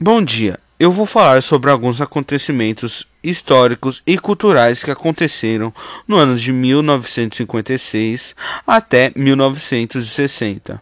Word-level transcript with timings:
Bom 0.00 0.22
dia. 0.22 0.60
Eu 0.78 0.92
vou 0.92 1.04
falar 1.04 1.42
sobre 1.42 1.72
alguns 1.72 2.00
acontecimentos 2.00 3.04
históricos 3.20 4.00
e 4.06 4.16
culturais 4.16 4.84
que 4.84 4.92
aconteceram 4.92 5.74
no 6.06 6.16
ano 6.16 6.36
de 6.36 6.52
1956 6.52 8.32
até 8.64 9.10
1960. 9.16 10.80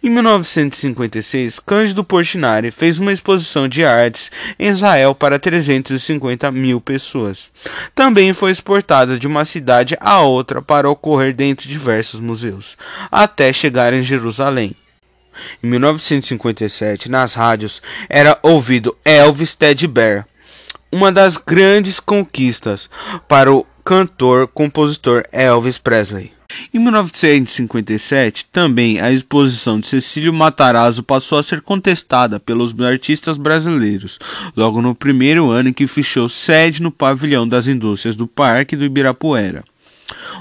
Em 0.00 0.08
1956, 0.08 1.58
Cândido 1.58 2.04
Portinari 2.04 2.70
fez 2.70 3.00
uma 3.00 3.12
exposição 3.12 3.66
de 3.66 3.84
artes 3.84 4.30
em 4.56 4.68
Israel 4.68 5.12
para 5.12 5.40
350 5.40 6.48
mil 6.52 6.80
pessoas. 6.80 7.50
Também 7.96 8.32
foi 8.32 8.52
exportada 8.52 9.18
de 9.18 9.26
uma 9.26 9.44
cidade 9.44 9.96
a 9.98 10.20
outra 10.20 10.62
para 10.62 10.88
ocorrer 10.88 11.34
dentro 11.34 11.66
de 11.66 11.72
diversos 11.72 12.20
museus, 12.20 12.76
até 13.10 13.52
chegar 13.52 13.92
em 13.92 14.04
Jerusalém. 14.04 14.76
Em 15.62 15.66
1957, 15.66 17.10
nas 17.10 17.34
rádios, 17.34 17.80
era 18.08 18.38
ouvido 18.42 18.96
Elvis 19.04 19.54
Teddy 19.54 19.86
Bear, 19.86 20.26
uma 20.90 21.10
das 21.10 21.36
grandes 21.36 21.98
conquistas 21.98 22.88
para 23.26 23.52
o 23.52 23.66
cantor-compositor 23.84 25.24
Elvis 25.32 25.78
Presley. 25.78 26.32
Em 26.72 26.78
1957, 26.78 28.46
também 28.52 29.00
a 29.00 29.10
exposição 29.10 29.80
de 29.80 29.86
Cecílio 29.86 30.32
Matarazzo 30.32 31.02
passou 31.02 31.38
a 31.38 31.42
ser 31.42 31.62
contestada 31.62 32.38
pelos 32.38 32.78
artistas 32.80 33.38
brasileiros, 33.38 34.18
logo 34.54 34.82
no 34.82 34.94
primeiro 34.94 35.50
ano 35.50 35.70
em 35.70 35.72
que 35.72 35.86
fechou 35.86 36.28
sede 36.28 36.82
no 36.82 36.90
pavilhão 36.90 37.48
das 37.48 37.66
indústrias 37.66 38.14
do 38.14 38.26
Parque 38.26 38.76
do 38.76 38.84
Ibirapuera 38.84 39.64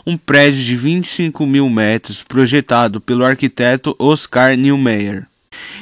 um 0.06 0.18
prédio 0.18 0.64
de 0.64 0.76
25 0.76 1.46
mil 1.46 1.70
metros 1.70 2.24
projetado 2.24 3.00
pelo 3.00 3.24
arquiteto 3.24 3.96
Oscar 4.00 4.56
Niemeyer. 4.56 5.31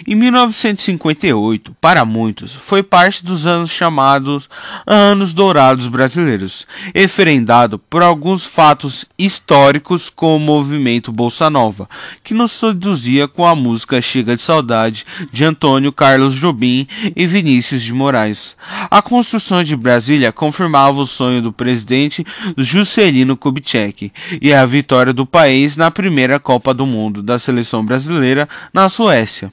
Em 0.08 0.16
1958, 0.16 1.76
para 1.81 2.05
muitos, 2.05 2.53
foi 2.53 2.81
parte 2.81 3.23
dos 3.23 3.45
anos 3.45 3.70
chamados 3.70 4.49
Anos 4.85 5.33
Dourados 5.33 5.88
Brasileiros, 5.88 6.66
referendado 6.95 7.78
por 7.78 8.02
alguns 8.02 8.45
fatos 8.45 9.06
históricos 9.17 10.09
como 10.09 10.36
o 10.36 10.39
movimento 10.39 11.11
Bolsa 11.11 11.50
Nova, 11.50 11.88
que 12.23 12.33
nos 12.33 12.52
seduzia 12.53 13.28
com 13.28 13.45
a 13.45 13.56
música 13.56 14.02
Chega 14.02 14.36
de 14.36 14.41
Saudade 14.41 15.06
de 15.31 15.44
Antônio 15.44 15.91
Carlos 15.91 16.34
Jobim 16.36 16.88
e 17.16 17.25
Vinícius 17.25 17.81
de 17.81 17.94
Moraes. 17.94 18.56
A 18.89 19.02
construção 19.02 19.63
de 19.63 19.75
Brasília 19.75 20.31
confirmava 20.31 21.00
o 21.00 21.06
sonho 21.06 21.41
do 21.41 21.52
presidente 21.52 22.25
Juscelino 22.58 23.36
Kubitschek 23.36 24.11
e 24.41 24.53
a 24.53 24.66
vitória 24.66 25.13
do 25.13 25.25
país 25.25 25.75
na 25.75 25.91
primeira 25.91 26.39
Copa 26.39 26.73
do 26.73 26.86
Mundo 26.86 27.22
da 27.22 27.38
seleção 27.38 27.84
brasileira 27.84 28.47
na 28.73 28.88
Suécia 28.88 29.52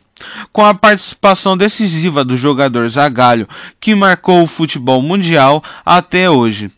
com 0.52 0.64
a 0.64 0.74
participação 0.74 1.56
decisiva 1.56 2.24
do 2.24 2.36
jogador 2.36 2.88
Zagallo, 2.88 3.48
que 3.80 3.94
marcou 3.94 4.42
o 4.42 4.46
futebol 4.46 5.02
mundial 5.02 5.62
até 5.84 6.30
hoje. 6.30 6.70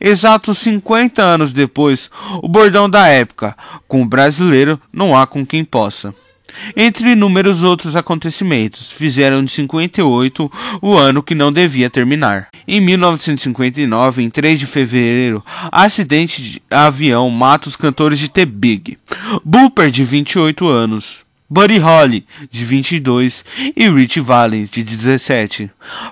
Exatos 0.00 0.58
50 0.58 1.22
anos 1.22 1.52
depois, 1.52 2.10
o 2.42 2.48
bordão 2.48 2.90
da 2.90 3.06
época, 3.06 3.56
com 3.86 4.02
o 4.02 4.06
brasileiro 4.06 4.80
não 4.92 5.16
há 5.16 5.26
com 5.26 5.46
quem 5.46 5.64
possa. 5.64 6.14
Entre 6.76 7.12
inúmeros 7.12 7.62
outros 7.62 7.94
acontecimentos, 7.94 8.90
fizeram 8.90 9.44
de 9.44 9.52
58 9.52 10.50
o 10.82 10.96
ano 10.96 11.22
que 11.22 11.34
não 11.34 11.52
devia 11.52 11.88
terminar. 11.88 12.48
Em 12.66 12.80
1959, 12.80 14.22
em 14.22 14.28
3 14.28 14.58
de 14.58 14.66
fevereiro, 14.66 15.44
acidente 15.70 16.42
de 16.42 16.62
avião 16.70 17.30
mata 17.30 17.68
os 17.68 17.76
cantores 17.76 18.18
de 18.18 18.28
The 18.28 18.44
Big. 18.44 18.98
Booper, 19.44 19.90
de 19.90 20.04
28 20.04 20.66
anos. 20.66 21.29
Buddy 21.52 21.78
Holly, 21.78 22.24
de 22.48 22.64
22, 22.64 23.44
e 23.76 23.88
Rich 23.88 24.20
Valens, 24.20 24.70
de 24.70 24.84
17. 24.84 25.68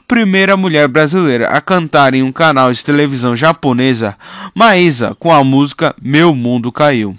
Primeira 0.09 0.57
mulher 0.57 0.89
brasileira 0.89 1.51
a 1.51 1.61
cantar 1.61 2.13
em 2.13 2.25
um 2.25 2.33
canal 2.33 2.73
de 2.73 2.85
televisão 2.85 3.37
japonesa, 3.37 4.17
Maísa, 4.53 5.15
com 5.17 5.33
a 5.33 5.45
música 5.45 5.95
Meu 6.03 6.35
Mundo 6.35 6.73
Caiu. 6.73 7.17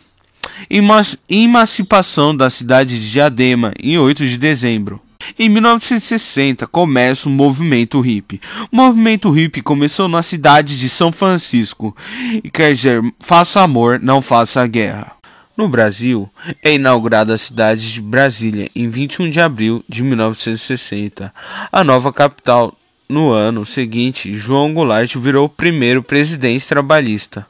Emancipação 1.29 2.35
da 2.35 2.49
cidade 2.49 2.99
de 2.99 3.09
Diadema, 3.09 3.71
em 3.81 3.97
8 3.97 4.27
de 4.27 4.37
dezembro. 4.37 4.99
Em 5.37 5.47
1960 5.47 6.67
começa 6.67 7.29
o 7.29 7.31
movimento 7.31 8.01
hippie. 8.01 8.41
O 8.69 8.75
movimento 8.75 9.29
hippie 9.29 9.61
começou 9.61 10.09
na 10.09 10.23
cidade 10.23 10.77
de 10.77 10.89
São 10.89 11.11
Francisco 11.11 11.95
e 12.43 12.49
quer 12.49 12.73
dizer: 12.73 13.01
faça 13.19 13.61
amor, 13.61 13.97
não 14.01 14.21
faça 14.21 14.67
guerra. 14.67 15.18
No 15.59 15.67
Brasil, 15.67 16.29
é 16.63 16.75
inaugurada 16.75 17.33
a 17.33 17.37
cidade 17.37 17.91
de 17.91 17.99
Brasília 17.99 18.71
em 18.73 18.89
21 18.89 19.29
de 19.29 19.41
abril 19.41 19.83
de 19.89 20.01
1960. 20.01 21.33
A 21.69 21.83
nova 21.83 22.13
capital 22.13 22.73
no 23.09 23.31
ano 23.31 23.65
seguinte, 23.65 24.37
João 24.37 24.73
Goulart 24.73 25.13
virou 25.17 25.47
o 25.47 25.49
primeiro 25.49 26.01
presidente 26.01 26.65
trabalhista. 26.65 27.45